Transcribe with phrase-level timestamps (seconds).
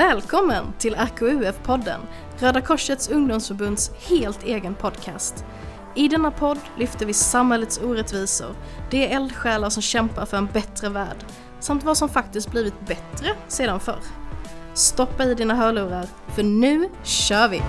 [0.00, 2.00] Välkommen till RKUF-podden,
[2.38, 5.44] Röda Korsets ungdomsförbunds helt egen podcast.
[5.94, 8.54] I denna podd lyfter vi samhällets orättvisor,
[8.90, 11.16] de eldsjälar som kämpar för en bättre värld,
[11.60, 14.00] samt vad som faktiskt blivit bättre sedan förr.
[14.74, 17.62] Stoppa i dina hörlurar, för nu kör vi!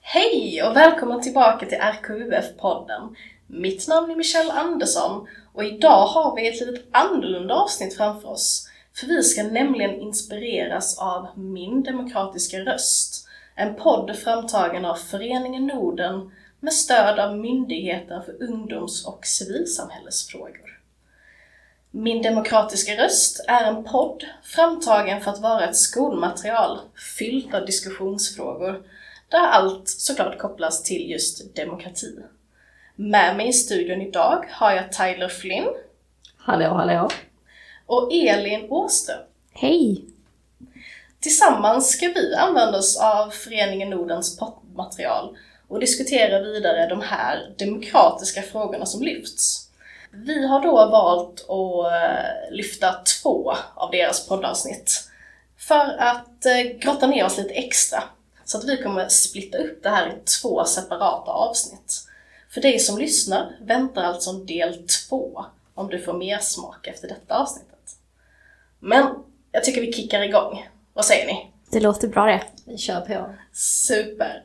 [0.00, 3.16] Hej och välkommen tillbaka till RKUF-podden.
[3.46, 8.68] Mitt namn är Michelle Andersson och idag har vi ett litet annorlunda avsnitt framför oss.
[8.94, 16.30] För vi ska nämligen inspireras av Min Demokratiska Röst, en podd framtagen av Föreningen Norden
[16.60, 20.80] med stöd av Myndigheten för ungdoms och civilsamhällesfrågor.
[21.90, 26.78] Min Demokratiska Röst är en podd framtagen för att vara ett skolmaterial
[27.18, 28.82] fyllt av diskussionsfrågor
[29.28, 32.18] där allt såklart kopplas till just demokrati.
[32.98, 35.68] Med mig i studion idag har jag Tyler Flynn.
[36.36, 37.10] Hallå, hallå.
[37.86, 39.18] Och Elin Åström.
[39.52, 40.04] Hej!
[41.20, 45.36] Tillsammans ska vi använda oss av Föreningen Nordens poddmaterial
[45.68, 49.68] och diskutera vidare de här demokratiska frågorna som lyfts.
[50.10, 55.10] Vi har då valt att eh, lyfta två av deras poddavsnitt
[55.58, 58.02] för att eh, grotta ner oss lite extra.
[58.44, 62.05] Så att vi kommer splitta upp det här i två separata avsnitt.
[62.56, 67.08] För dig som lyssnar väntar alltså en del två om du får mer smak efter
[67.08, 67.96] detta avsnittet.
[68.80, 69.06] Men
[69.52, 70.68] jag tycker vi kickar igång.
[70.92, 71.50] Vad säger ni?
[71.70, 72.42] Det låter bra det.
[72.64, 73.34] Vi kör på.
[73.52, 74.42] Super!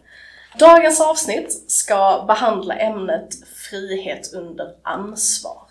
[0.59, 5.63] Dagens avsnitt ska behandla ämnet frihet under ansvar.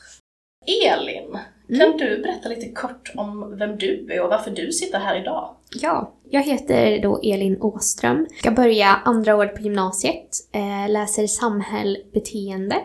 [0.85, 1.39] Elin,
[1.79, 1.97] kan Mm.
[1.97, 5.55] du berätta lite kort om vem du är och varför du sitter här idag?
[5.81, 8.27] Ja, jag heter då Elin Åström.
[8.39, 10.29] Ska börja andra året på gymnasiet.
[10.53, 12.77] Eh, läser samhällsbeteende.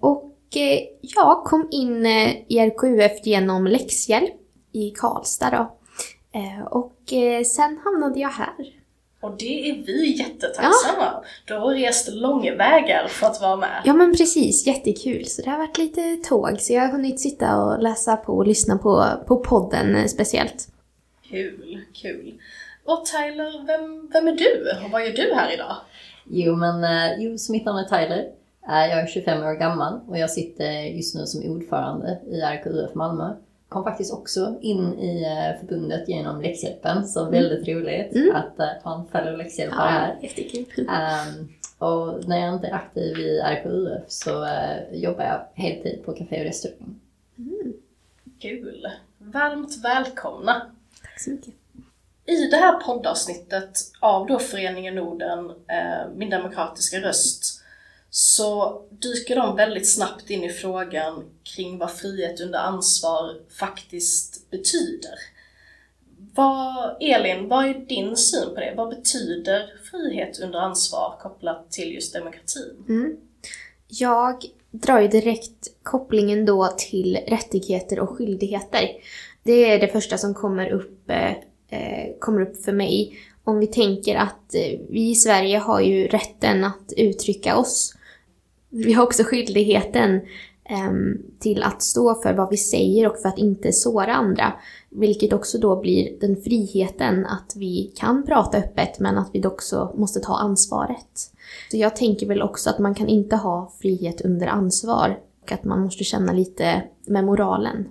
[0.00, 4.34] Och eh, jag kom in eh, i RKUF genom läxhjälp
[4.72, 5.76] i Karlstad då.
[6.70, 6.96] Och
[7.46, 8.54] sen hamnade jag här.
[9.20, 11.24] Och det är vi jättetacksamma.
[11.44, 13.82] Du har rest långvägar för att vara med.
[13.84, 15.26] Ja men precis, jättekul.
[15.26, 16.60] Så det har varit lite tåg.
[16.60, 20.68] Så jag har hunnit sitta och läsa på och lyssna på, på podden eh, speciellt.
[21.28, 22.34] Kul, kul.
[22.84, 25.76] Och Tyler, vem, vem är du och vad gör du här idag?
[26.30, 28.18] Jo, men eh, jo, så mitt namn är Tyler.
[28.68, 32.94] Eh, Jag är 25 år gammal och jag sitter just nu som ordförande i RKUF
[32.94, 33.34] Malmö.
[33.70, 38.36] Kom faktiskt också in i eh, förbundet genom läxhjälpen, så väldigt roligt Mm.
[38.36, 40.16] att eh, ha en fellow läxhjälpare här.
[40.22, 40.88] jättekul.
[40.88, 41.48] Ehm,
[41.78, 46.38] och när jag inte är aktiv i RKUF så eh, jobbar jag heltid på café
[46.40, 47.00] och restaurang.
[48.40, 48.86] Kul.
[49.18, 50.62] Varmt välkomna.
[51.02, 51.54] Tack så mycket.
[52.26, 53.70] I det här poddavsnittet
[54.00, 57.59] av då Föreningen Norden, eh, Min Demokratiska Röst,
[58.10, 65.14] så dyker de väldigt snabbt in i frågan kring vad frihet under ansvar faktiskt betyder.
[66.34, 68.74] Vad, Elin, vad är din syn på det?
[68.76, 72.84] Vad betyder frihet under ansvar kopplat till just demokratin?
[72.88, 73.16] Mm.
[73.88, 78.90] Jag drar ju direkt kopplingen då till rättigheter och skyldigheter.
[79.42, 81.30] Det är det första som kommer upp, eh,
[81.70, 83.18] eh kommer upp för mig.
[83.44, 87.94] Om vi tänker att eh, vi i Sverige har ju rätten att uttrycka oss.
[88.70, 90.20] Vi har också skyldigheten
[90.64, 94.52] ehm, till att stå för vad vi säger och för att inte såra andra.
[94.88, 99.94] Vilket också då blir den friheten att vi kan prata öppet men att vi också
[99.96, 101.32] måste ta ansvaret.
[101.70, 105.64] Så jag tänker väl också att man kan inte ha frihet under ansvar och att
[105.64, 107.88] man måste känna lite med moralen.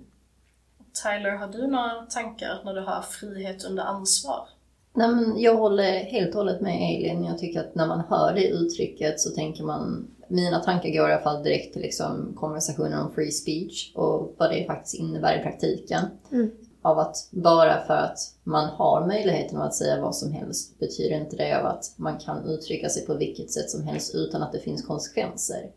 [1.03, 4.47] Tyler, har du några tankar när du har frihet under ansvar?
[4.93, 7.23] Nej, men jag håller helt och hållet med Elin.
[7.23, 10.07] Jag tycker att när man hör det uttrycket så tänker man...
[10.31, 14.51] Mina tankar går i alla fall direkt till liksom konversationen om free speech och vad
[14.51, 16.05] det faktiskt innebär i praktiken.
[16.31, 16.51] Mm.
[16.81, 21.35] Av att bara för att man har möjligheten att säga vad som helst betyder inte
[21.35, 24.59] det av att man kan uttrycka sig på vilket sätt som helst utan att det
[24.59, 25.71] finns konsekvenser.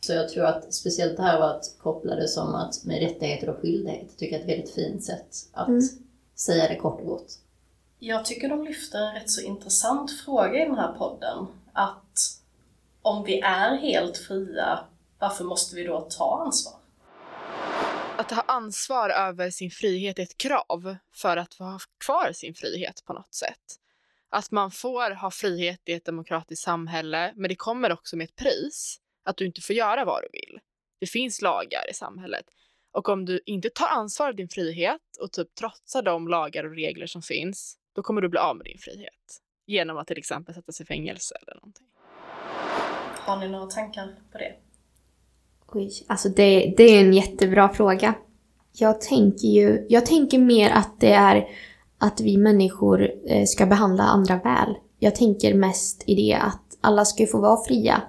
[0.00, 3.48] Så jag tror att speciellt det här av att koppla det som att med rättigheter
[3.48, 5.82] och skyldigheter tycker jag är ett väldigt fint sätt att Mm.
[6.36, 7.38] säga det kort och gott.
[7.98, 11.46] Jag tycker de lyfter en rätt så intressant fråga i den här podden.
[11.72, 12.07] Att
[13.02, 14.84] om vi är helt fria,
[15.18, 16.80] varför måste vi då ta ansvar?
[18.16, 22.54] Att ha ansvar över sin frihet är ett krav för att få ha kvar sin
[22.54, 23.78] frihet på något sätt.
[24.30, 28.36] Att man får ha frihet i ett demokratiskt samhälle, men det kommer också med ett
[28.36, 29.00] pris.
[29.24, 30.60] Att du inte får göra vad du vill.
[31.00, 32.44] Det finns lagar i samhället.
[32.92, 36.74] Och om du inte tar ansvar för din frihet och typ trotsar de lagar och
[36.74, 39.40] regler som finns, då kommer du bli av med din frihet.
[39.66, 41.86] Genom att till exempel sättas i fängelse eller någonting.
[43.28, 44.52] Har ni några tankar på det?
[45.72, 48.14] Oj, alltså det, det är en jättebra fråga.
[48.72, 51.48] Jag tänker ju, jag tänker mer att det är
[51.98, 54.74] att vi människor eh, ska behandla andra väl.
[54.98, 58.02] Jag tänker mest i det att alla ska få vara fria.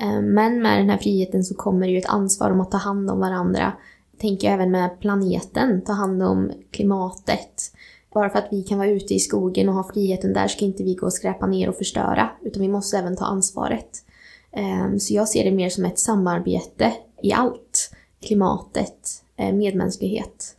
[0.00, 2.78] Eh, men med den här friheten så kommer det ju ett ansvar om att ta
[2.78, 3.72] hand om varandra.
[4.10, 7.72] Jag Tänker även med planeten, ta hand om klimatet.
[8.14, 10.82] Bara för att vi kan vara ute i skogen och ha friheten där ska inte
[10.82, 12.30] vi gå och skräpa ner och förstöra.
[12.42, 14.04] Utan vi måste även ta ansvaret.
[14.52, 16.92] Eh, så jag ser det mer som ett samarbete
[17.22, 17.90] i allt.
[18.20, 20.56] Klimatet, medmänsklighet.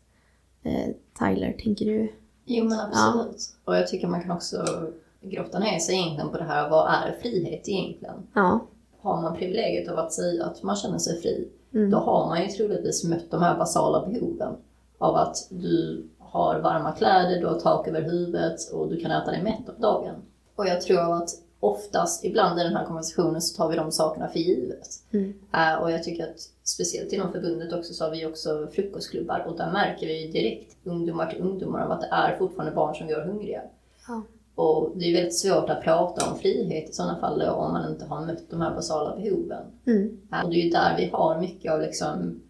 [1.19, 2.11] Tyler, tänker du?
[2.45, 3.55] Jo men absolut.
[3.65, 3.71] Ja.
[3.71, 4.65] Och jag tycker man kan också
[5.21, 8.27] grotta ner sig egentligen på det här, vad är frihet egentligen?
[8.33, 8.59] Ja.
[9.01, 11.91] Har man privilegiet av att säga att man känner sig fri, mm.
[11.91, 14.55] då har man ju troligtvis mött de här basala behoven
[14.97, 19.31] av att du har varma kläder, du har tak över huvudet och du kan äta
[19.31, 20.15] dig mätt på dagen.
[20.55, 24.27] Och jag tror att oftast, ibland i den här konversationen så tar vi de sakerna
[24.27, 24.87] för givet.
[25.11, 25.33] Mm.
[25.55, 29.57] Uh, och jag tycker att speciellt inom förbundet också så har vi också frukostklubbar och
[29.57, 33.21] där märker vi direkt ungdomar till ungdomar av att det är fortfarande barn som går
[33.21, 33.61] hungriga.
[34.07, 34.21] Ja.
[34.55, 37.91] Och det är väldigt svårt att prata om frihet i sådana fall då, om man
[37.91, 39.63] inte har mött de här basala behoven.
[39.85, 40.19] Mm.
[40.33, 42.41] Uh, och det är ju där vi har mycket av, liksom,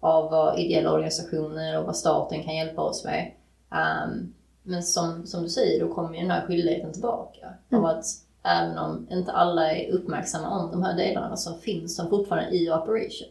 [0.00, 3.32] av vad ideella organisationer och vad staten kan hjälpa oss med.
[3.70, 7.46] Um, men som, som du säger, då kommer ju den här skyldigheten tillbaka.
[7.70, 7.84] Mm.
[7.84, 8.04] Av att
[8.44, 12.70] även om inte alla är uppmärksamma om de här delarna så finns de fortfarande i
[12.70, 13.28] operation.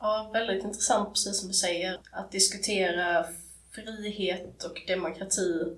[0.00, 1.98] Ja, väldigt intressant precis som du säger.
[2.10, 3.26] Att diskutera
[3.72, 5.76] frihet och demokrati.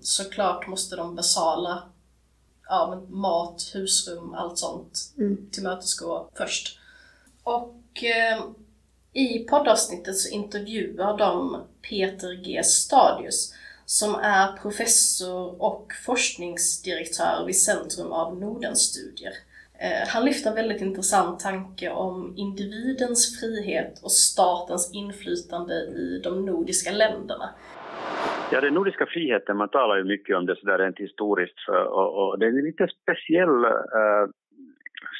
[0.00, 1.82] Såklart måste de basala,
[2.68, 5.50] ja men mat, husrum, allt sånt mm.
[5.50, 6.78] tillmötesgå först.
[7.42, 8.44] Och eh,
[9.12, 13.54] i poddavsnittet så intervjuar de Peter G Stadius
[13.98, 19.34] som är professor och forskningsdirektör vid Centrum av Nordenstudier.
[19.84, 26.32] Eh, han lyfter en väldigt intressant tanke om individens frihet och statens inflytande i de
[26.50, 27.46] nordiska länderna.
[28.52, 32.38] Ja, den nordiska friheten, man talar ju mycket om det sådär rent historiskt och, och
[32.38, 33.56] det är en lite speciell,
[34.00, 34.24] uh,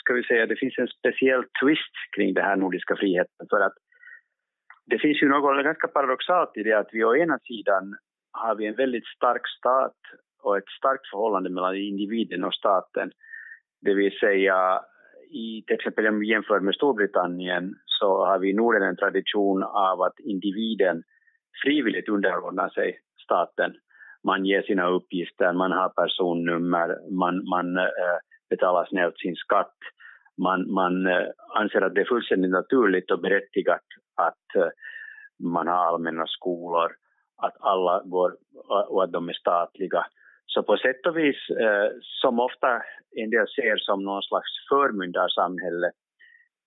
[0.00, 3.76] ska vi säga, det finns en speciell twist kring den här nordiska friheten för att
[4.90, 7.84] det finns ju något ganska paradoxalt i det att vi å ena sidan
[8.32, 9.96] har vi en väldigt stark stat
[10.42, 13.10] och ett starkt förhållande mellan individen och staten.
[13.80, 14.80] Det vill säga,
[15.30, 19.62] i, till exempel om vi jämför med Storbritannien så har vi i Norden en tradition
[19.62, 21.02] av att individen
[21.64, 23.74] frivilligt underordnar sig staten.
[24.24, 28.18] Man ger sina uppgifter, man har personnummer, man, man äh,
[28.50, 29.76] betalar snällt sin skatt.
[30.38, 33.84] Man, man äh, anser att det är fullständigt naturligt och berättigat
[34.16, 34.68] att äh,
[35.42, 36.92] man har allmänna skolor,
[37.40, 38.36] att alla går
[38.88, 40.06] och att de är statliga.
[40.46, 41.88] Så på sätt och vis, eh,
[42.22, 42.82] som ofta
[43.16, 45.90] en del ser som någon slags förmyndarsamhälle,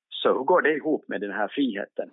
[0.10, 2.12] så hur går det ihop med den här friheten?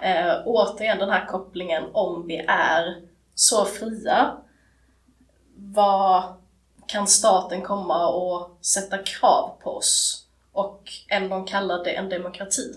[0.00, 2.94] Eh, återigen den här kopplingen, om vi är
[3.34, 4.36] så fria,
[5.56, 6.22] vad
[6.86, 12.72] kan staten komma och sätta krav på oss och ändå kalla det en demokrati?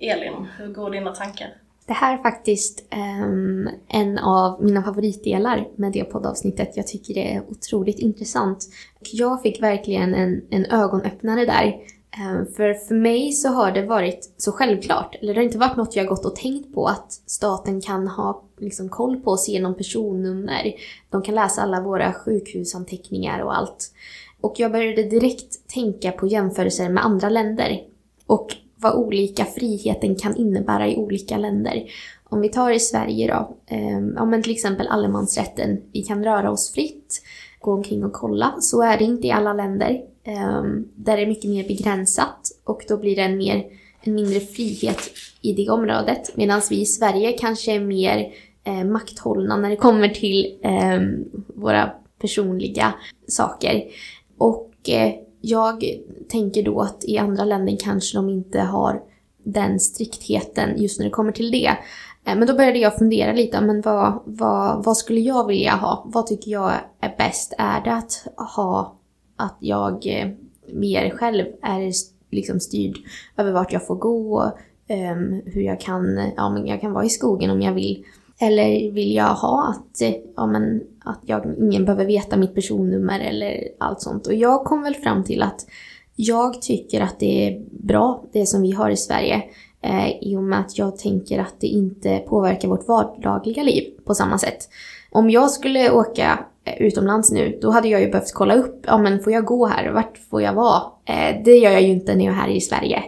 [0.00, 1.48] Elin, hur går dina tankar?
[1.90, 2.84] Det här är faktiskt
[3.22, 6.76] um, en av mina favoritdelar med det poddavsnittet.
[6.76, 8.68] Jag tycker det är otroligt intressant.
[9.12, 11.76] Jag fick verkligen en, en ögonöppnare där.
[12.20, 15.76] Um, för för mig så har det varit så självklart, eller det har inte varit
[15.76, 19.74] något jag gått och tänkt på, att staten kan ha liksom, koll på oss genom
[19.74, 20.72] personnummer.
[21.10, 23.92] De kan läsa alla våra sjukhusanteckningar och allt.
[24.40, 27.80] Och jag började direkt tänka på jämförelser med andra länder.
[28.26, 31.82] Och vad olika friheten kan innebära i olika länder.
[32.24, 35.80] Om vi tar i Sverige då, eh, ja men till exempel allemansrätten.
[35.92, 37.22] Vi kan röra oss fritt,
[37.60, 38.54] gå omkring och kolla.
[38.60, 40.00] Så är det inte i alla länder.
[40.24, 40.62] Eh,
[40.94, 43.64] där är det mycket mer begränsat och då blir det en, mer,
[44.00, 45.10] en mindre frihet
[45.42, 46.36] i det området.
[46.36, 48.32] Medan vi i Sverige kanske är mer
[48.64, 51.00] eh, makthållna när det kommer till eh,
[51.54, 52.94] våra personliga
[53.28, 53.84] saker.
[54.38, 55.84] Och eh, jag
[56.28, 59.02] tänker då att i andra länder kanske de inte har
[59.44, 61.66] den striktheten just när det kommer till det.
[62.24, 66.04] Eh, men då började jag fundera lite, men vad, vad, vad skulle jag vilja ha?
[66.06, 67.54] Vad tycker jag är bäst?
[67.58, 68.96] Är det att ha
[69.36, 70.28] att jag eh,
[70.72, 71.92] mer själv är
[72.30, 72.96] liksom styrd
[73.36, 74.52] över vart jag får gå,
[74.88, 78.04] um, hur jag kan, ja men jag kan vara i skogen om jag vill.
[78.40, 83.20] Eller vill jag ha att, eh, ja, men, att jag, ingen behöver veta mitt personnummer
[83.20, 84.26] eller allt sånt.
[84.26, 85.66] Och jag kom väl fram till att
[86.16, 89.42] jag tycker att det är bra, det som vi har i Sverige.
[89.82, 94.14] Eh, I och med att jag tänker att det inte påverkar vårt vardagliga liv på
[94.14, 94.68] samma sätt.
[95.10, 98.98] Om jag skulle åka eh, utomlands nu, då hade jag ju behövt kolla upp, ja
[98.98, 100.82] men får jag gå här, vart får jag vara?
[101.04, 103.02] Eh, det gör jag ju inte när jag är här i Sverige.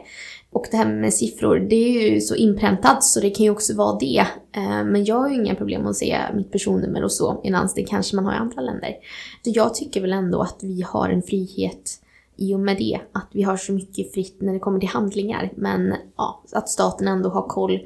[0.53, 3.75] Och det här med siffror, det är ju så inpräntat så det kan ju också
[3.75, 4.27] vara det.
[4.53, 7.83] Eh, men jag har ju inga problem att se mitt personnummer och så, medan det
[7.83, 8.97] kanske man har i andra länder.
[9.45, 11.99] Så jag tycker väl ändå att vi har en frihet
[12.37, 13.01] i och med det.
[13.13, 15.53] Att vi har så mycket fritt när det kommer till handlingar.
[15.57, 17.81] Men ja, att staten ändå har koll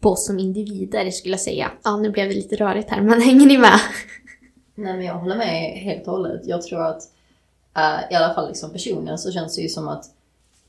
[0.00, 1.70] på oss som individer skulle jag säga.
[1.82, 3.80] Ja, nu blev det lite rörigt här, men hänger ni med?
[4.74, 6.40] Nej men jag håller med helt och hållet.
[6.44, 7.02] Jag tror att
[7.78, 10.04] uh, i alla fall liksom personligen så känns det ju som att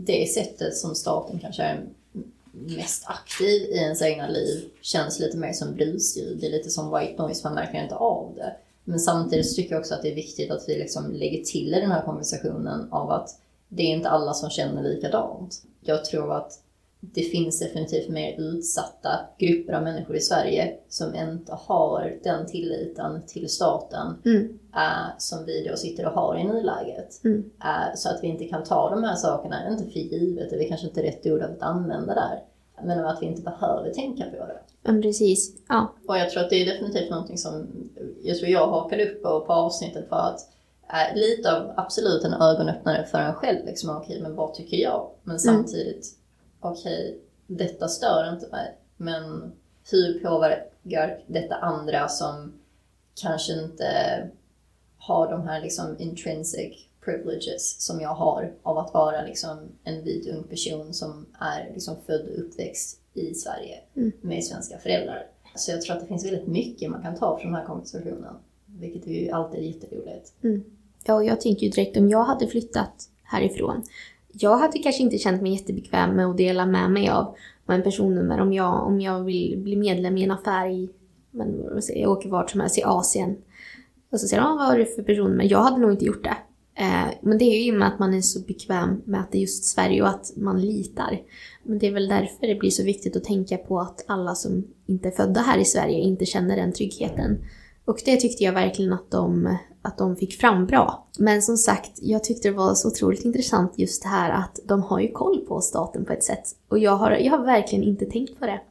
[0.05, 1.85] det sättet som staten kanske är
[2.51, 6.37] mest aktiv i ens egna liv känns lite mer som brusljud.
[6.41, 8.55] Det är lite som white noise, man märker inte av det.
[8.83, 11.73] Men samtidigt så tycker jag också att det är viktigt att vi liksom lägger till
[11.73, 15.63] i den här konversationen av att det är inte alla som känner likadant.
[15.81, 16.59] Jag tror att
[17.11, 23.21] det finns definitivt mer utsatta grupper av människor i Sverige som inte har den tilliten
[23.27, 24.59] till staten Mm.
[24.75, 27.23] äh, som vi då sitter och har i nuläget.
[27.23, 27.51] Mm.
[27.63, 30.67] Äh, så att vi inte kan ta de här sakerna, inte för givet, det är
[30.67, 32.43] kanske inte rätt ord att använda där,
[32.83, 34.59] men att vi inte behöver tänka på det.
[34.81, 35.93] Men precis, ja.
[36.07, 37.67] Och jag tror att det är definitivt någonting som
[38.23, 40.39] jag tror jag hakade upp på, på avsnittet för att
[40.89, 43.65] äh, lite av absolut en ögonöppnare för en själv.
[43.65, 45.09] Liksom, okej, men vad tycker jag?
[45.23, 46.07] Men samtidigt,
[46.71, 47.17] okej,
[47.47, 48.77] detta stör inte mig.
[48.97, 49.51] Men
[49.91, 52.53] hur påverkar detta andra som
[53.21, 53.87] kanske inte
[54.97, 60.27] har de här liksom intrinsic privileges som jag har av att vara liksom en vit
[60.27, 64.11] ung person som är liksom född och uppväxt i Sverige Mm.
[64.21, 65.25] med svenska föräldrar.
[65.55, 68.35] Så jag tror att det finns väldigt mycket man kan ta från den här konversationen.
[68.65, 70.33] Vilket är ju alltid jätteroligt.
[71.05, 73.83] Ja, och jag tänker ju direkt om jag hade flyttat härifrån.
[74.35, 77.35] Jag hade kanske inte känt mig jättebekväm med att dela med mig av
[77.65, 80.89] av en personnummer om jag, om jag vill bli medlem i en affär i,
[81.31, 83.35] men, jag, jag åker vart som helst i Asien.
[84.11, 85.43] Och så säger de, ah, vad har du för personnummer?
[85.43, 86.37] Jag hade nog inte gjort det.
[86.75, 89.31] Eh, men det är ju i och med att man är så bekväm med att
[89.31, 91.21] det är just Sverige och att man litar.
[91.63, 94.67] Men det är väl därför det blir så viktigt att tänka på att alla som
[94.85, 97.37] inte är födda här i Sverige inte känner den tryggheten.
[97.85, 101.07] Och det tyckte jag verkligen att de, att de fick fram bra.
[101.17, 104.83] Men som sagt, jag tyckte det var så otroligt intressant just det här att de
[104.83, 106.55] har ju koll på staten på ett sätt.
[106.67, 108.61] Och jag har, jag har verkligen inte tänkt på det.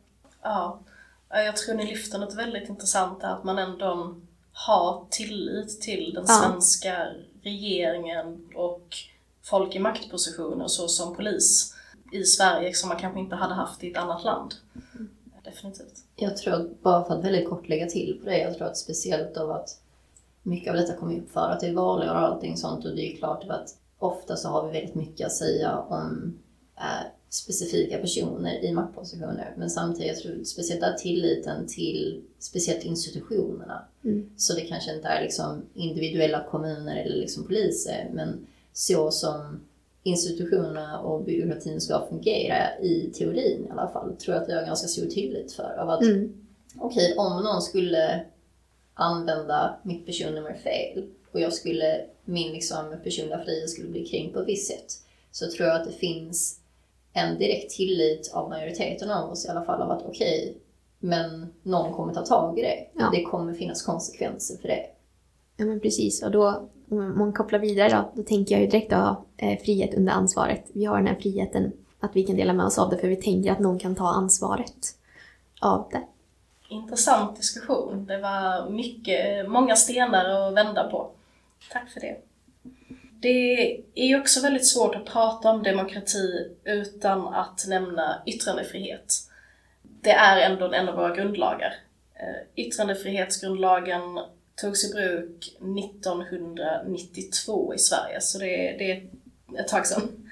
[0.43, 0.79] Ja,
[1.35, 4.15] Ja, jag tror ni lyfter något väldigt intressant där, att man ändå
[4.53, 6.35] har tillit till den Ja.
[6.35, 7.07] svenska
[7.43, 8.97] regeringen och
[9.43, 11.75] folk i maktpositioner såsom polis
[12.13, 14.55] i Sverige som man kanske inte hade haft i ett annat land.
[15.45, 16.05] Definitivt.
[16.17, 19.37] Jag tror bara för att väldigt kort lägga till på det, jag tror att speciellt
[19.37, 19.79] av att
[20.43, 23.13] mycket av detta kommer upp för att det är valår och allting sånt och det
[23.13, 26.39] är klart att ofta så har vi väldigt mycket att säga om
[26.77, 29.55] eh, specifika personer i maktpositioner.
[29.57, 33.85] Men samtidigt, jag tror speciellt där tilliten till speciellt institutionerna.
[34.05, 34.31] Mm.
[34.37, 39.61] Så det kanske inte är liksom individuella kommuner eller liksom poliser, men så som
[40.03, 44.67] institutionerna och byråkratin ska fungera i teorin i alla fall, tror jag att vi har
[44.67, 45.77] ganska stor tillit för.
[45.79, 46.33] Av att Mm.
[46.79, 48.25] okej, om någon skulle
[49.03, 54.41] använda mitt personnummer fel och jag skulle, min liksom personliga frihet skulle bli kränkt på
[54.41, 54.93] ett visst sätt,
[55.31, 56.61] så tror jag att det finns
[57.13, 60.57] en direkt tillit av majoriteten av oss i alla fall av att okej,
[60.99, 62.87] men någon kommer ta tag i det.
[62.93, 63.11] Ja.
[63.13, 64.87] Det kommer finnas konsekvenser för det.
[65.57, 68.91] Ja men precis, och då om man kopplar vidare då, då tänker jag ju direkt
[68.91, 70.65] då eh, frihet under ansvaret.
[70.73, 73.17] Vi har den här friheten att vi kan dela med oss av det för vi
[73.17, 74.95] tänker att någon kan ta ansvaret
[75.61, 76.03] av det.
[76.73, 78.07] Intressant diskussion.
[78.07, 81.11] Det var mycket, många stenar att vända på.
[81.71, 82.17] Tack för det.
[83.21, 89.15] Det är också väldigt svårt att prata om demokrati utan att nämna yttrandefrihet.
[89.83, 91.75] Det är ändå en av våra grundlagar.
[92.15, 94.19] Eh, Yttrandefrihetsgrundlagen
[94.57, 99.03] togs i bruk 1992 i Sverige, så det är, det är
[99.61, 100.31] ett tag sedan.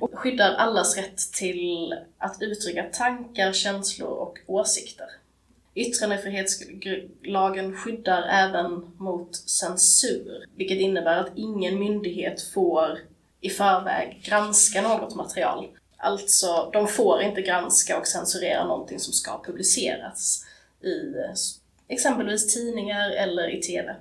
[0.00, 5.06] Och skyddar allas rätt till att uttrycka tankar, känslor och åsikter.
[5.74, 12.98] Yttrandefrihetslagen skyddar även mot censur, vilket innebär att ingen myndighet får
[13.40, 15.68] i förväg granska något material.
[15.96, 20.46] Alltså, de får inte granska och censurera någonting som ska publiceras
[20.82, 21.14] i
[21.88, 23.96] exempelvis tidningar eller i TV.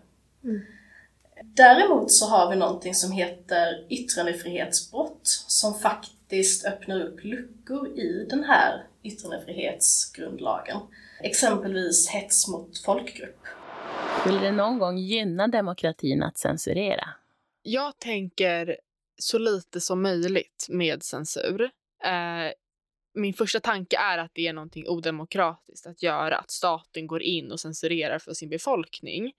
[1.43, 8.43] Däremot så har vi någonting som heter yttrandefrihetsbrott som faktiskt öppnar upp luckor i den
[8.43, 10.77] här yttrandefrihetsgrundlagen.
[11.23, 13.39] Exempelvis hets mot folkgrupp.
[14.21, 17.09] Skulle det någon gång gynna demokratin att censurera?
[17.61, 18.77] Jag tänker
[19.17, 21.61] så lite som möjligt med censur.
[22.03, 22.51] Eh,
[23.13, 27.51] min första tanke är att det är någonting odemokratiskt att göra, att staten går in
[27.51, 29.33] och censurerar för sin befolkning.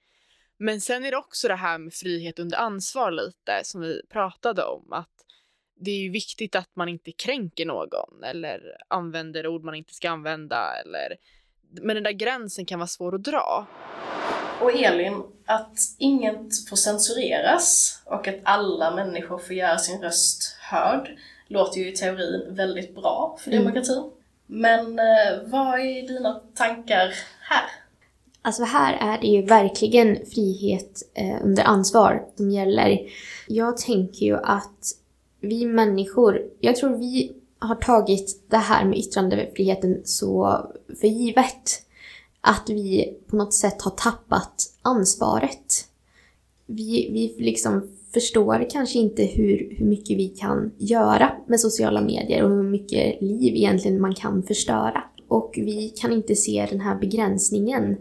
[0.58, 4.64] Men sen är det också det här med frihet under ansvar lite, som vi pratade
[4.64, 4.92] om.
[4.92, 5.10] Att
[5.76, 10.72] det är viktigt att man inte kränker någon eller använder ord man inte ska använda.
[10.84, 11.16] Eller,
[11.70, 13.66] men den där gränsen kan vara svår att dra.
[14.60, 21.10] Och Elin, att inget får censureras och att alla människor får göra sin röst hörd
[21.48, 23.64] låter ju i teorin väldigt bra för Mm.
[23.64, 24.10] demokratin.
[24.46, 27.64] Men eh, vad är dina tankar här?
[28.42, 32.98] Alltså här är det ju verkligen frihet eh, under ansvar som gäller.
[33.48, 34.92] Jag tänker ju att
[35.40, 37.32] vi människor, jag tror vi
[37.64, 40.60] har tagit det här med yttrandefriheten så
[41.00, 41.80] för givet.
[42.40, 45.88] Att vi på något sätt har tappat ansvaret.
[46.66, 52.42] Vi, vi liksom förstår kanske inte hur, hur mycket vi kan göra med sociala medier
[52.42, 55.04] och hur mycket liv egentligen man kan förstöra.
[55.28, 57.96] Och vi kan inte se den här begränsningen.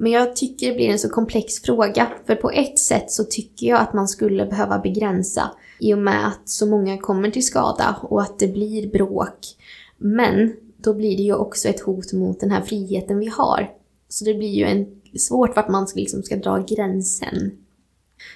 [0.00, 2.08] Men jag tycker det blir en så komplex fråga.
[2.26, 5.50] För på ett sätt så tycker jag att man skulle behöva begränsa
[5.80, 9.38] i och med att så många kommer till skada och att det blir bråk.
[9.96, 13.70] Men då blir det ju också ett hot mot den här friheten vi har.
[14.08, 14.86] Så det blir ju en,
[15.18, 17.50] svårt vart man ska, liksom ska dra gränsen.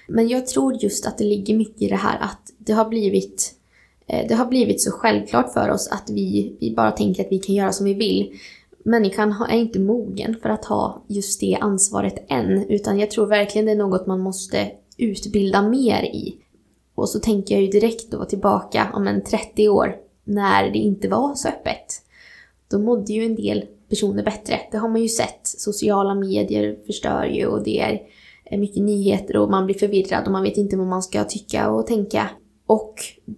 [0.09, 3.55] Men jag tror just att det ligger mycket i det här att det har blivit
[4.07, 7.39] eh, det har blivit så självklart för oss att vi, vi bara tänker att vi
[7.39, 8.33] kan göra som vi vill.
[8.85, 13.67] Människan är inte mogen för att ha just det ansvaret än, utan jag tror verkligen
[13.67, 16.37] det är något man måste utbilda mer i.
[16.95, 21.09] Och så tänker jag ju direkt då tillbaka om en 30 år, när det inte
[21.09, 22.03] var så öppet.
[22.71, 24.61] Då mådde ju en del personer bättre.
[24.71, 25.41] Det har man ju sett.
[25.43, 27.81] Sociala medier förstör ju och det
[28.45, 31.71] är mycket nyheter och man blir förvirrad och man vet inte vad man ska tycka
[31.71, 32.31] och tänka.
[32.67, 32.95] Och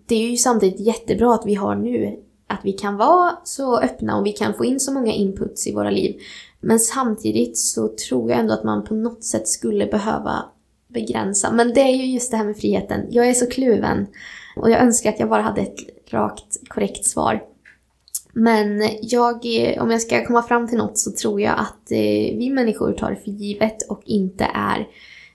[0.06, 2.18] det är ju samtidigt jättebra att vi har nu
[2.54, 5.72] att vi kan vara så öppna och vi kan få in så många inputs i
[5.72, 6.20] våra liv.
[6.60, 10.44] Men samtidigt så tror jag ändå att man på något sätt skulle behöva
[10.88, 11.52] begränsa.
[11.52, 13.06] Men det är ju just det här med friheten.
[13.10, 14.06] Jag är så kluven.
[14.56, 15.76] Och jag önskar att jag bara hade ett
[16.10, 17.42] rakt, korrekt svar.
[18.32, 19.34] Men jag,
[19.80, 23.10] om jag ska komma fram till något så tror jag att eh, vi människor tar
[23.10, 24.88] det för givet och inte är,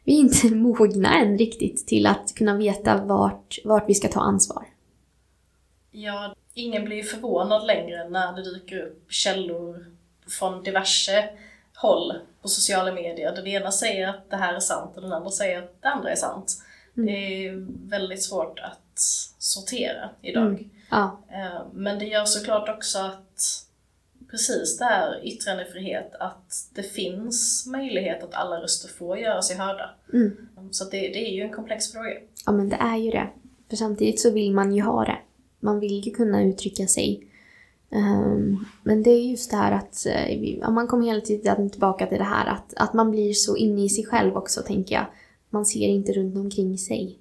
[0.04, 4.20] vi är inte mogna än riktigt till att kunna veta vart, vart vi ska ta
[4.20, 4.66] ansvar.
[5.92, 9.86] Ja, ingen blir förvånad längre när det dyker upp källor
[10.28, 11.30] från diverse
[11.76, 15.14] håll på sociala medier där det ena säger att det här är sant och den
[15.14, 16.62] andra säger att det andra är sant.
[16.98, 17.06] Mm.
[17.06, 19.00] Det är väldigt svårt att
[19.38, 20.48] sortera idag.
[20.48, 20.70] Mm.
[20.92, 23.66] Ja, Eh, Men det gör såklart också att
[24.32, 29.90] precis det här yttrandefrihet, att det finns möjlighet att alla röster får göra sig hörda.
[30.14, 30.38] Mm.
[30.72, 32.10] Så det, det är ju en komplex fråga.
[32.46, 33.28] ja men det är ju det.
[33.70, 35.18] För samtidigt så vill man ju ha det.
[35.60, 37.28] Man vill ju kunna uttrycka sig.
[37.92, 40.06] Ehm, men det är just det här att
[40.62, 43.84] ja, man kommer hela tiden tillbaka till det här att, att man blir så inne
[43.84, 45.06] i sig själv också, tänker jag.
[45.50, 47.20] Man ser inte runt omkring sig.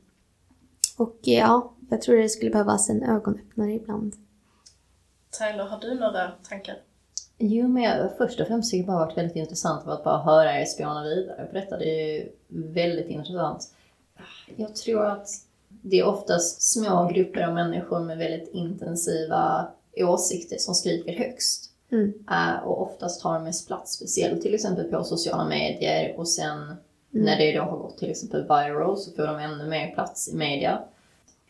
[0.96, 4.16] Och eh, ja, jag tror det skulle behövas en ögonöppnare ibland.
[5.38, 6.76] Tyler, har du några tankar?
[7.38, 10.60] Jo, men jag, först och främst tycker jag bara varit väldigt intressant att bara höra
[10.60, 11.78] er spåna vidare på detta.
[11.78, 13.74] Det är ju väldigt intressant.
[14.56, 15.28] Jag tror att
[15.82, 21.70] det är oftast små grupper av människor med väldigt intensiva åsikter som skriker högst.
[21.92, 22.12] Mm.
[22.30, 26.76] Eh, och oftast tar de mest plats, speciellt till exempel på sociala medier och sen
[27.10, 30.36] när det då har gått till exempel viral så får de ännu mer plats i
[30.36, 30.82] media.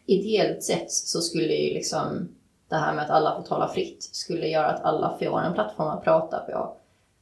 [0.06, 2.28] Ideellt sett så skulle ju liksom
[2.68, 5.88] det här med att alla får tala fritt skulle göra att alla får en plattform
[5.88, 6.76] att prata på.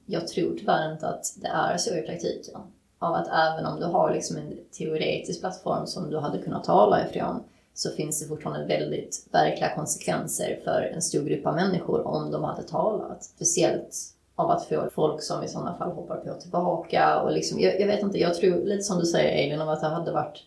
[0.06, 2.60] Jag tror tyvärr inte att det är så i praktiken.
[2.98, 7.06] Av att även om du har liksom en teoretisk plattform som du hade kunnat tala
[7.06, 12.30] ifrån så finns det fortfarande väldigt verkliga konsekvenser för en stor grupp av människor om
[12.30, 13.24] de hade talat.
[13.24, 13.96] Speciellt
[14.34, 17.86] av att få folk som i sådana fall hoppar på tillbaka och liksom, jag, jag
[17.86, 20.42] vet inte, jag tror lite som du säger Elin om att det hade varit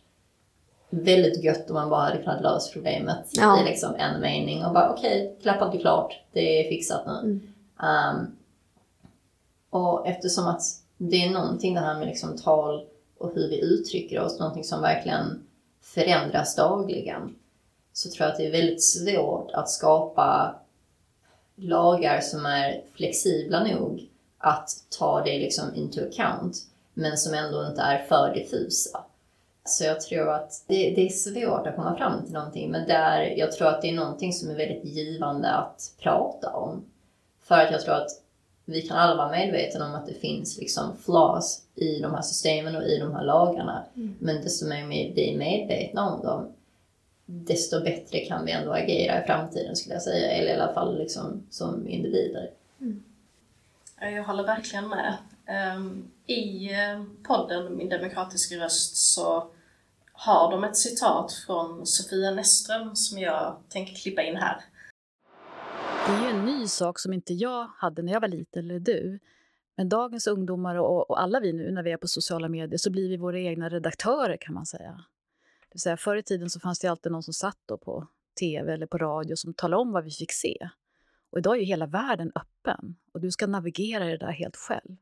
[0.90, 3.62] väldigt gött om man bara hade kunnat lösa problemet Ja.
[3.62, 7.20] i liksom en mening och bara okej, klappat är klart, det är fixat nu.
[7.20, 8.20] Mm.
[8.20, 8.36] Um,
[9.70, 10.62] och eftersom att
[11.02, 12.86] det är någonting det här med liksom tal
[13.18, 15.48] och hur vi uttrycker oss, någonting som verkligen
[15.82, 17.36] förändras dagligen,
[17.94, 20.56] så tror jag att det är väldigt svårt att skapa
[21.56, 26.58] lagar som är flexibla nog att ta det liksom into account,
[26.94, 29.04] men som ändå inte är för diffusa.
[29.66, 33.22] Så jag tror att det, det är svårt att komma fram till någonting, men där,
[33.38, 36.84] jag tror att det är någonting som är väldigt givande att prata om.
[37.44, 38.10] För att jag tror att
[38.70, 42.76] vi kan alla vara medvetna om att det finns liksom flaws i de här systemen
[42.76, 43.84] och i de här lagarna.
[44.20, 46.54] Men desto mer vi är medvetna om dem,
[47.26, 50.32] desto bättre kan vi ändå agera i framtiden skulle jag säga.
[50.32, 52.50] Eller i alla fall liksom som individer.
[54.00, 55.18] Ja, Jag håller verkligen med.
[55.46, 59.48] Ehm, I eh, podden Min demokratiska röst så
[60.12, 64.62] har de ett citat från Sofia Näsström som jag tänker klippa in här.
[66.10, 68.80] Det är ju en ny sak som inte jag hade när jag var liten, eller
[68.80, 69.20] du.
[69.76, 72.92] Men dagens ungdomar och, och alla vi nu när vi är på sociala medier så
[72.92, 75.06] blir vi våra egna redaktörer kan man säga.
[75.62, 78.08] Det vill säga, förr i tiden så fanns det alltid någon som satt då på
[78.40, 80.70] tv eller på radio som talade om vad vi fick se.
[81.30, 84.56] Och idag är ju hela världen öppen och du ska navigera i det där helt
[84.56, 84.96] själv.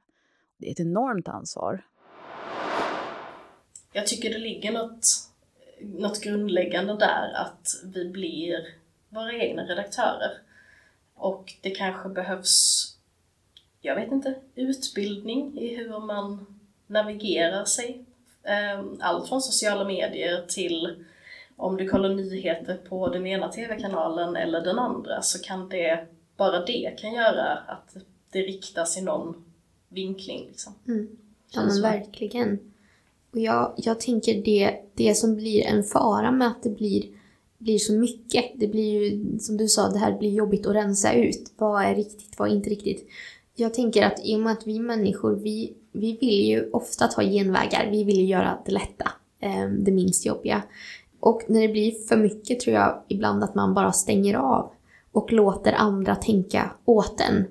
[0.58, 1.84] Det är ett enormt ansvar.
[3.94, 5.08] Jag tycker det ligger något,
[5.82, 8.58] något grundläggande där att vi blir
[9.10, 10.47] våra egna redaktörer.
[11.18, 12.88] Och det kanske behövs,
[13.82, 16.46] jag vet inte, utbildning i hur man
[16.88, 18.06] navigerar sig.
[18.44, 21.06] Ehm, allt från sociala medier till
[21.56, 26.66] om du kollar nyheter på den ena TV-kanalen eller den andra så kan det, bara
[26.66, 27.96] det kan göra att
[28.32, 29.46] det riktas i någon
[29.90, 30.48] vinkling.
[30.48, 30.74] Liksom.
[30.88, 31.18] Mm.
[31.52, 32.74] Ja men verkligen.
[33.32, 37.06] Och jag, jag tänker det, det som blir en fara med att det blir,
[37.58, 38.46] blir så mycket.
[38.56, 41.52] Det blir ju, som du sa, det här blir jobbigt att rensa ut.
[41.58, 43.08] Vad är riktigt, vad är inte riktigt?
[43.56, 47.24] Jag tänker att i och med att vi människor, vi, vi vill ju ofta ta
[47.24, 47.92] genvägar.
[47.92, 50.64] Vi vill ju göra det lätta, ehm, det minst jobbiga.
[51.20, 54.72] Och när det blir för mycket tror jag ibland att man bara stänger av
[55.12, 57.46] och låter andra tänka åt en.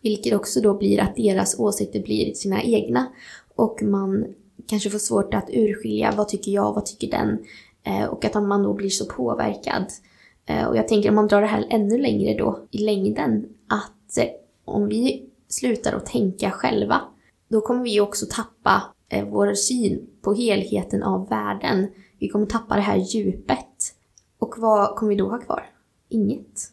[0.00, 3.06] Vilket också då blir att deras åsikter blir sina egna
[3.54, 4.24] och man
[4.66, 7.38] kanske får svårt att urskilja vad tycker jag, vad tycker den
[7.84, 9.86] Eh, och att man då blir så påverkad.
[10.46, 14.18] Eh, och jag tänker om man drar det här ännu längre då i längden att
[14.18, 14.28] eh,
[14.64, 17.00] om vi slutar att tänka själva
[17.48, 18.82] då kommer vi också tappa
[19.26, 21.86] vår syn på helheten av världen
[22.22, 23.94] vi kommer tappa det här djupet.
[24.38, 25.70] Och vad kommer vi då ha kvar?
[26.08, 26.72] Inget.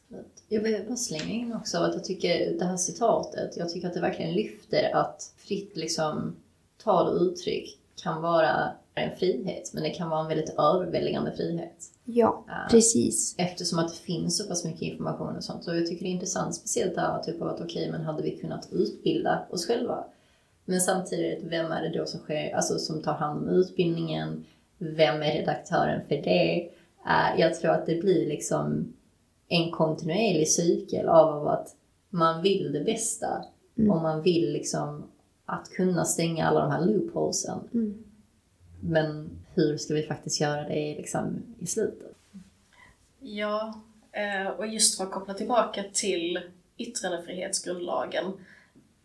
[0.49, 3.93] Jag vill bara slänga in också att jag tycker det här citatet, jag tycker att
[3.93, 6.35] det verkligen lyfter att fritt liksom
[6.83, 11.85] tal och uttryck kan vara en frihet, men det kan vara en väldigt överväldigande frihet.
[12.03, 13.35] Ja, uh, precis.
[13.37, 15.63] Eftersom att det finns så pass mycket information och sånt.
[15.63, 18.01] Så jag tycker det är intressant, speciellt det här typ av att okej, okay, men
[18.01, 20.03] hade vi kunnat utbilda oss själva?
[20.65, 24.45] Men samtidigt, vem är det då som sker, alltså som tar hand om utbildningen?
[24.79, 26.69] vem är redaktören för det?
[27.05, 28.93] Uh, jag tror att det blir liksom
[29.47, 31.75] en kontinuerlig cykel av att
[32.09, 33.45] man vill det bästa
[33.77, 33.91] mm.
[33.91, 35.03] och man vill liksom
[35.45, 37.59] att kunna stänga alla de här loopholesen.
[37.73, 38.03] Mm.
[38.79, 42.15] Men hur ska vi faktiskt göra det liksom i slutet?
[43.19, 46.39] Ja, eh, och just för att koppla tillbaka till
[46.77, 48.25] yttrandefrihetsgrundlagen.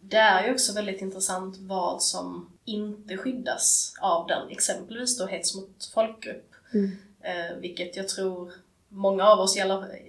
[0.00, 5.54] Det är ju också väldigt intressant vad som inte skyddas av den, exempelvis då hets
[5.54, 6.54] mot folkgrupp.
[6.74, 6.90] Mm.
[7.20, 8.52] Eh, vilket jag tror
[8.88, 9.56] många av oss,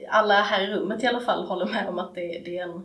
[0.10, 2.84] alla här i rummet i alla fall, håller med om att det, det är en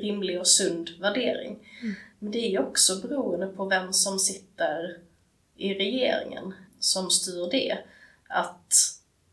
[0.00, 1.58] rimlig och sund värdering.
[1.82, 1.94] Mm.
[2.18, 4.98] Men det är ju också beroende på vem som sitter
[5.56, 7.78] i regeringen som styr det.
[8.28, 8.74] Att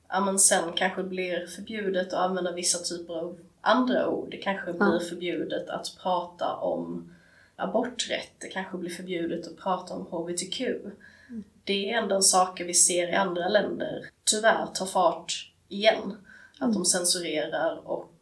[0.10, 4.32] ja, men sen kanske det blir förbjudet att använda vissa typer av andra ord.
[4.32, 7.16] Det kanske blir förbjudet att prata om
[7.56, 10.62] aborträtt, det kanske blir förbjudet att prata om HBTQ.
[10.62, 11.44] Mm.
[11.64, 16.18] Det är ändå saker vi ser i andra länder tyvärr tar fart igen.
[16.56, 16.74] Att mm.
[16.74, 18.14] de censurerar och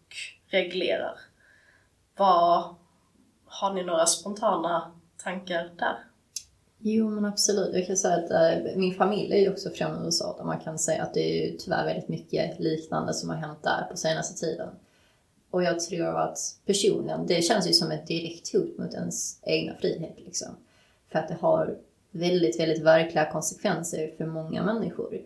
[0.48, 1.20] reglerar.
[2.16, 2.76] Vad,
[3.46, 6.07] har ni några spontana tankar där?
[6.90, 7.76] Jo men absolut.
[7.76, 10.80] Jag kan säga att äh, min familj är ju också från USA där man kan
[10.80, 14.46] säga att det är ju tyvärr väldigt mycket liknande som har hänt där på senaste
[14.46, 14.70] tiden.
[15.52, 19.74] Och jag tror att personen, det känns ju som ett direkt hot mot ens egna
[19.74, 20.16] frihet.
[20.18, 20.48] Liksom.
[21.12, 21.78] För att det har
[22.12, 25.22] väldigt, väldigt verkliga konsekvenser för många människor.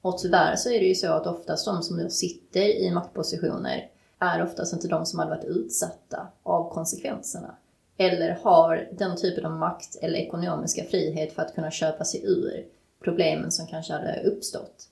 [0.00, 3.90] Och tyvärr så är det ju så att oftast de som nu sitter i maktpositioner
[4.18, 7.54] är oftast inte de som hade varit utsatta av konsekvenserna.
[8.00, 12.66] Eller har den typen av makt eller ekonomiska frihet för att kunna köpa sig ur
[13.00, 14.88] problemen som kanske hade uppstått.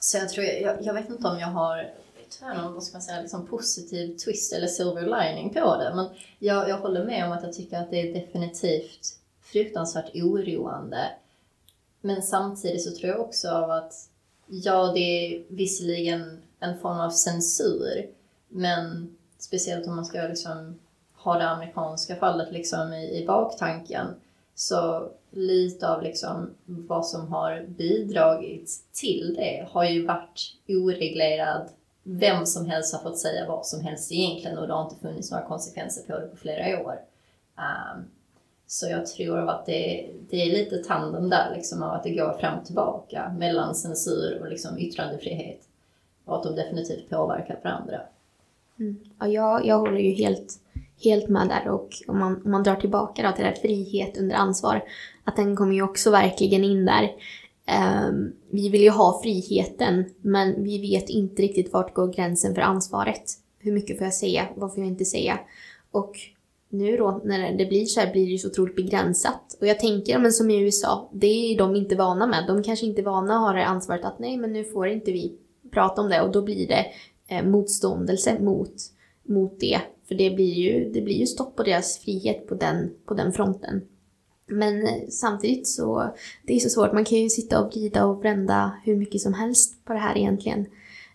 [0.00, 1.90] Så jag tror, jag, jag vet inte om jag har
[2.30, 5.92] tyvärr någon, vad ska man säga, liksom positiv twist eller silver lining på det.
[5.94, 6.06] Men
[6.38, 11.10] jag, jag håller med om att jag tycker att det är definitivt fruktansvärt oroande.
[12.00, 14.08] Men samtidigt så tror jag också av att,
[14.46, 18.06] ja det är visserligen en form av censur,
[18.48, 20.78] men speciellt om man ska liksom
[21.24, 24.06] ha det amerikanska fallet liksom i, i baktanken,
[24.54, 31.68] så lite av liksom vad som har bidragit till det har ju varit oreglerad
[32.02, 35.30] vem som helst har fått säga vad som helst egentligen och det har inte funnits
[35.30, 37.00] några konsekvenser på det på flera år.
[37.56, 38.04] Um,
[38.66, 42.32] så jag tror att det, det är lite tandem där, liksom, av att det går
[42.32, 45.60] fram och tillbaka mellan censur och liksom yttrandefrihet.
[46.24, 48.00] Och att de definitivt påverkar varandra.
[48.78, 48.96] Mm.
[49.20, 50.54] Ja, jag, jag håller ju helt,
[51.04, 54.18] helt med där och om man, om man drar tillbaka då till det här frihet
[54.18, 54.84] under ansvar,
[55.24, 57.10] att den kommer ju också verkligen in där.
[58.08, 62.62] Um, vi vill ju ha friheten, men vi vet inte riktigt vart går gränsen för
[62.62, 63.22] ansvaret.
[63.58, 64.48] Hur mycket får jag säga?
[64.56, 65.38] Vad får jag inte säga?
[65.90, 66.16] Och
[66.68, 69.56] nu då, när det blir så här, blir det ju så otroligt begränsat.
[69.60, 72.46] Och jag tänker, men som i USA, det är de inte vana med.
[72.46, 75.12] De kanske inte är vana att ha det ansvaret att nej, men nu får inte
[75.12, 75.36] vi
[75.70, 76.22] prata om det.
[76.22, 76.86] Och då blir det
[77.28, 78.74] eh, motståndelse mot,
[79.22, 79.80] mot det.
[80.08, 83.32] För det blir, ju, det blir ju stopp på deras frihet på den, på den
[83.32, 83.82] fronten.
[84.46, 86.14] Men eh, samtidigt så,
[86.46, 86.92] det är så svårt.
[86.92, 90.18] Man kan ju sitta och vrida och vända hur mycket som helst på det här
[90.18, 90.66] egentligen.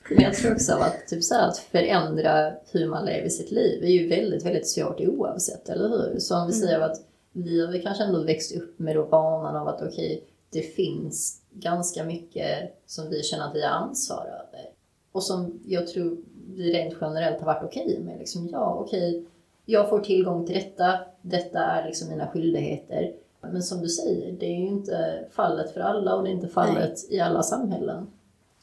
[0.10, 3.84] Men jag tror också att, typ så här, att förändra hur man lever sitt liv
[3.84, 6.20] är ju väldigt, väldigt svårt oavsett, eller hur?
[6.20, 6.68] Så om vi Mm.
[6.68, 10.62] säger att vi har kanske ändå växt upp med då vanan av att okej, det
[10.62, 14.66] finns ganska mycket som vi känner att vi har ansvar över.
[15.12, 16.18] Och som jag tror
[16.56, 18.20] vi rent generellt har varit okej med.
[18.20, 19.26] Liksom, ja, okej,
[19.66, 23.12] jag får tillgång till detta, detta är liksom mina skyldigheter.
[23.42, 26.48] Men som du säger, det är ju inte fallet för alla och det är inte
[26.48, 28.08] fallet i alla samhällen.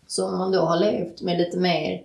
[0.07, 2.03] Så om man då har levt med lite mer,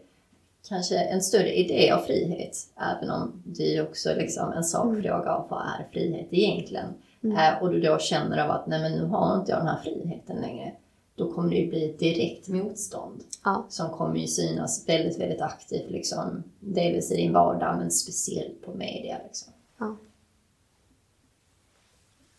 [0.67, 5.47] kanske en större idé av frihet, även om det är också liksom en sakfråga av
[5.49, 6.93] vad är frihet egentligen?
[7.23, 9.79] Eh, och du då känner av att nej men nu har inte jag den här
[9.83, 10.71] friheten längre.
[11.19, 13.65] Då kommer det ju bli ett direkt motstånd Ja.
[13.69, 16.43] som kommer ju synas väldigt, väldigt aktivt liksom.
[16.60, 19.53] Delvis i din vardag men speciellt på media liksom.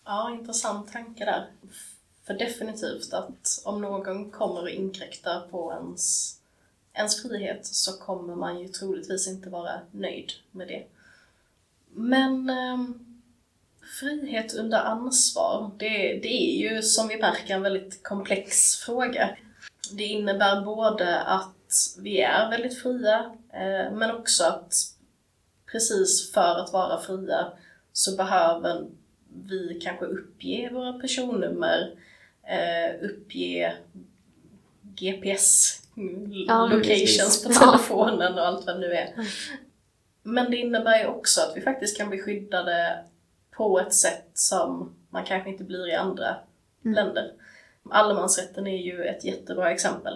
[0.05, 1.47] Ja, intressant tanke där.
[2.25, 6.35] För definitivt att om någon kommer och inkräktar på ens,
[6.93, 10.87] ens frihet så kommer man ju troligtvis inte vara nöjd med det.
[11.91, 13.10] Men ehm,
[14.01, 19.37] frihet under ansvar, det, det är ju som vi märker en väldigt komplex fråga.
[19.93, 21.57] Det innebär både att
[21.99, 24.75] vi är väldigt fria, eh, men också att
[25.73, 27.53] precis för att vara fria
[27.93, 28.87] så behöver
[29.29, 31.95] vi kanske uppge våra personnummer,
[32.43, 33.75] eh, uppge
[34.83, 35.77] GPS
[36.47, 37.59] Ja, men locations precis.
[37.59, 39.15] på telefonen och allt vad det nu är.
[40.23, 43.05] Men det innebär ju också att vi faktiskt kan bli skyddade
[43.61, 46.37] på ett sätt som man kanske inte blir i andra
[46.85, 46.95] Mm.
[46.95, 47.33] länder.
[47.91, 50.15] Allemansrätten är ju ett jättebra exempel.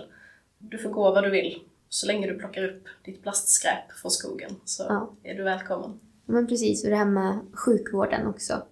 [0.59, 1.59] Du får gå var du vill.
[1.89, 5.11] Så länge du plockar upp ditt plastskräp från skogen så Ja.
[5.23, 6.01] är du välkommen.
[6.27, 8.63] Men precis, och det här med sjukvården också.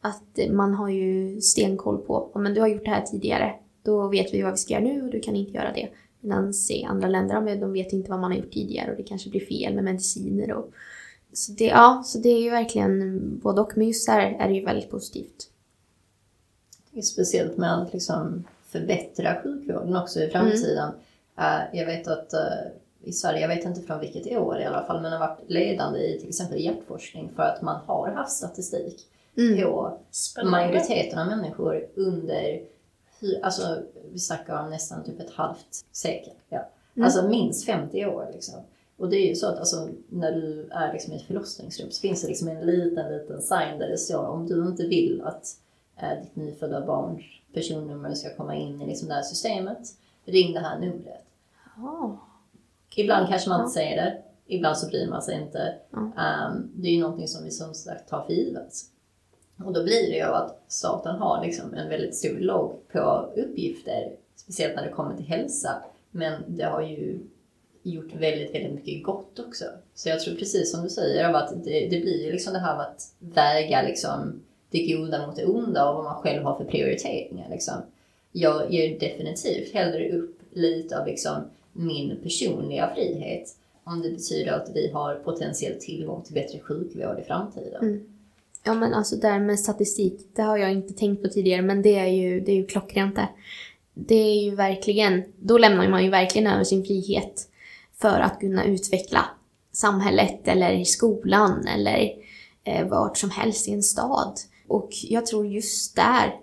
[0.00, 4.08] Att man har ju stenkoll på, "Ja, men du har gjort det här tidigare, då
[4.08, 5.88] vet vi vad vi ska göra nu och du kan inte göra det.
[6.20, 9.30] Medan i andra länder, de vet inte vad man har gjort tidigare och det kanske
[9.30, 10.72] blir fel med mediciner och
[11.32, 13.72] så det, ja, så det är ju verkligen både och.
[13.76, 15.50] Men just där är det ju väldigt positivt.
[16.90, 20.90] Det är speciellt med att liksom förbättra sjukvården också i framtiden.
[21.38, 22.40] Eh, jag vet att eh,
[23.02, 25.98] i Sverige, jag vet inte från vilket år i alla fall, men har varit ledande
[26.00, 29.62] i till exempel hjärtforskning för att man har haft statistik Mm.
[29.62, 30.50] på Spännande.
[30.58, 32.62] majoriteten av människor under,
[33.42, 36.32] alltså vi snackar om nästan typ ett halvt sekel.
[36.48, 36.68] Ja.
[36.96, 37.04] Mm.
[37.04, 38.54] Alltså minst 50 år liksom.
[39.00, 42.00] Och det är ju så att alltså, när du är liksom i ett förlossningsrum så
[42.00, 45.46] finns det liksom en liten, liten sign där det står om du inte vill att
[45.96, 49.78] eh, ditt nyfödda barns personnummer ska komma in i liksom det här systemet,
[50.24, 51.24] ring det här numret.
[51.76, 52.18] Ja.
[52.96, 55.74] Ibland kanske man inte säger det, ibland så bryr man sig inte.
[55.90, 55.98] Ja.
[55.98, 58.72] Ehm, det är ju någonting som vi som sagt tar för givet.
[59.64, 64.12] Och då blir det ju att staten har liksom en väldigt stor logg på uppgifter,
[64.36, 65.82] speciellt när det kommer till hälsa.
[66.10, 67.20] Men det har ju
[67.82, 69.64] gjort väldigt, väldigt mycket gott också.
[69.94, 72.58] Så jag tror precis som du säger, av att det, det blir ju liksom det
[72.58, 76.58] här med att väga liksom det goda mot det onda och vad man själv har
[76.58, 77.50] för prioriteringar.
[77.50, 77.74] Liksom.
[78.32, 81.34] Jag ger definitivt hellre upp lite av liksom
[81.72, 87.22] min personliga frihet om det betyder att vi har potentiell tillgång till bättre sjukvård i
[87.26, 87.82] framtiden.
[87.82, 88.06] Mm.
[88.64, 91.82] Ja men alltså det här med statistik, det har jag inte tänkt på tidigare men
[91.82, 93.28] det är ju, det är ju klockrent det.
[93.94, 97.49] Det är ju verkligen, då lämnar man ju verkligen över sin frihet
[98.00, 99.24] för att kunna utveckla
[99.72, 102.12] samhället eller i skolan eller
[102.64, 104.38] eh, vart som helst i en stad.
[104.68, 106.40] Och jag tror just där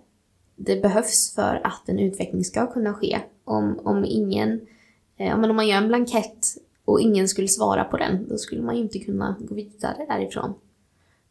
[0.55, 3.19] det behövs för att en utveckling ska kunna ske.
[3.43, 4.67] Om, om ingen,
[5.17, 6.45] eh, men om man gör en blankett
[6.85, 10.53] och ingen skulle svara på den, då skulle man ju inte kunna gå vidare därifrån.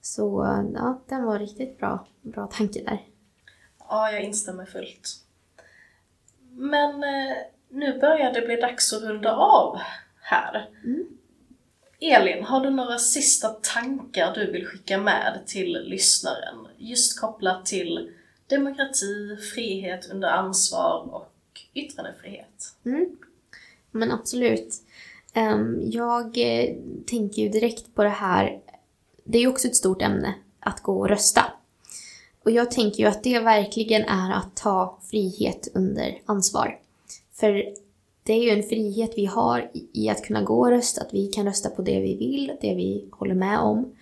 [0.01, 3.05] Så ja, den var riktigt bra, bra tanke där.
[3.89, 5.09] Ja, jag instämmer fullt.
[6.51, 7.37] Men eh,
[7.69, 9.79] nu börjar det bli dags att runda av
[10.27, 10.69] här.
[10.85, 11.07] Mm.
[12.01, 16.67] Elin, har du några sista tankar du vill skicka med till lyssnaren?
[16.79, 18.11] Just kopplat till
[18.47, 21.33] demokrati, frihet under ansvar och
[21.75, 22.75] yttrandefrihet.
[22.85, 23.17] Mm.
[23.91, 24.75] Men absolut.
[25.33, 28.61] Ehm, jag eh, tänker ju direkt på det här.
[29.25, 31.45] Det är ju också ett stort ämne att gå och rösta.
[32.43, 36.79] Och jag tänker ju att det verkligen är att ta frihet under ansvar.
[37.33, 37.65] För
[38.27, 41.27] det är ju en frihet vi har i att kunna gå och rösta, att vi
[41.27, 43.93] kan rösta på det vi vill, det vi håller med om.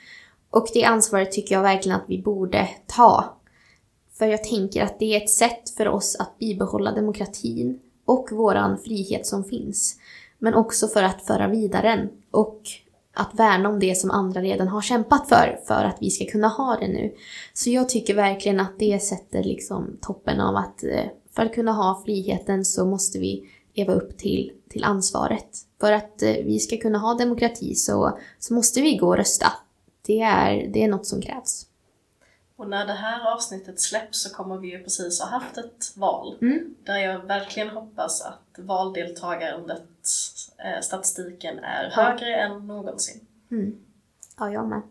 [0.50, 3.36] Och det ansvaret tycker jag verkligen att vi borde ta.
[4.12, 8.78] För jag tänker att det är ett sätt för oss att bibehålla demokratin och våran
[8.78, 9.96] frihet som finns.
[10.38, 12.60] Men också för att föra vidare den och
[13.14, 16.48] att värna om det som andra redan har kämpat för, för att vi ska kunna
[16.48, 17.14] ha det nu.
[17.52, 21.72] Så jag tycker verkligen att det sätter liksom toppen av att eh, för att kunna
[21.72, 25.46] ha friheten så måste vi leva upp till, till ansvaret.
[25.80, 29.52] För att eh, vi ska kunna ha demokrati så, så måste vi gå och rösta.
[30.06, 31.66] Det är, det är något som krävs.
[32.56, 36.38] Och när det här avsnittet släpps så kommer vi ju precis ha haft ett val.
[36.40, 36.74] Mm.
[36.84, 39.82] Där jag verkligen hoppas att valdeltagandet,
[40.58, 43.26] eh, statistiken är högre än någonsin.
[43.50, 43.84] Mm.
[44.38, 44.82] Ja, jag med.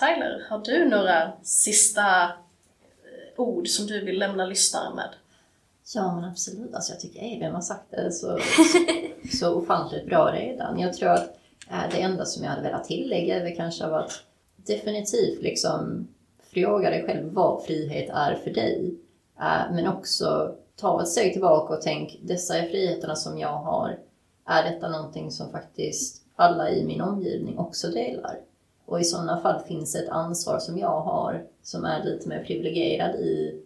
[0.00, 2.30] Tyler, har du några sista eh,
[3.36, 5.14] ord som du vill lämna lyssnaren med?
[5.94, 6.74] Ja, men absolut.
[6.74, 8.38] Alltså, jag tycker Eivind har sagt det så,
[9.38, 10.78] så ofantligt bra redan.
[10.78, 11.38] Jag tror att
[11.70, 14.12] äh, det enda som jag hade velat tillägga är väl kanske att
[14.56, 16.08] definitivt liksom
[16.42, 18.94] fråga dig själv vad frihet är för dig.
[19.38, 23.98] Äh, men också ta ett steg tillbaka och tänk, dessa är friheterna som jag har.
[24.46, 28.38] Är detta någonting som faktiskt alla i min omgivning också delar?
[28.86, 33.14] Och i sådana fall finns ett ansvar som jag har som är lite mer privilegierad
[33.14, 33.62] i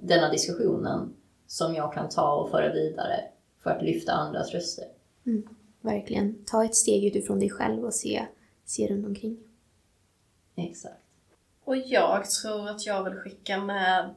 [0.00, 1.14] denna diskussionen
[1.46, 3.24] som jag kan ta och föra vidare
[3.62, 4.88] för att lyfta andras röster.
[5.26, 5.48] Mm.
[5.80, 6.44] Verkligen.
[6.46, 8.26] Ta ett steg utifrån dig själv och se,
[8.64, 9.38] se runt omkring.
[10.56, 11.02] Exakt.
[11.64, 14.14] Och jag tror att jag vill skicka med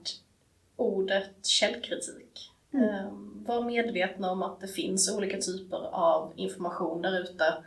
[0.76, 2.52] ordet källkritik.
[2.72, 2.90] Mm.
[2.90, 7.64] Ehm, Var medvetna om att det finns olika typer av information där ute.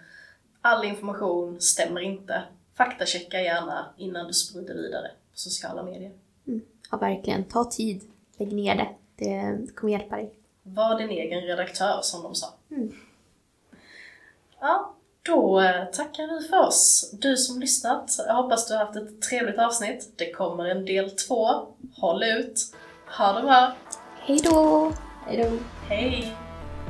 [0.60, 2.42] All information stämmer inte.
[2.74, 6.12] Faktachecka gärna innan du sprider vidare på sociala medier.
[6.90, 7.44] Ja, verkligen.
[7.44, 8.02] Ta tid.
[8.36, 8.88] Lägg ner det.
[9.20, 10.34] Det kommer hjälpa dig.
[10.62, 12.46] Var din egen redaktör som de sa.
[12.70, 12.92] Mm.
[14.60, 17.10] Ja, då eh, tackar vi för oss.
[17.12, 20.12] Du som lyssnat, jag hoppas du har haft ett trevligt avsnitt.
[20.16, 21.48] Det kommer en del två.
[21.96, 22.74] Håll ut.
[23.18, 23.72] Ha det bra.
[24.20, 24.92] Hej då!
[25.26, 25.58] Hej då!
[25.88, 26.36] Hej!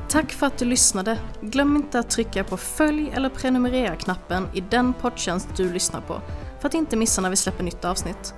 [0.09, 1.19] Tack för att du lyssnade.
[1.41, 6.21] Glöm inte att trycka på följ eller prenumerera-knappen i den poddtjänst du lyssnar på
[6.61, 8.35] för att inte missa när vi släpper nytt avsnitt.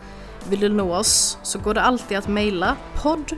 [0.48, 3.37] Vill du nå oss så går det alltid att mejla podd.rqf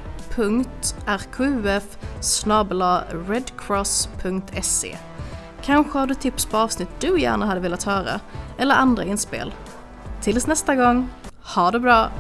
[3.29, 4.97] redcross.se
[5.63, 8.21] Kanske har du tips på avsnitt du gärna hade velat höra
[8.59, 9.53] eller andra inspel.
[10.23, 11.09] Tills nästa gång,
[11.43, 12.11] ha det bra!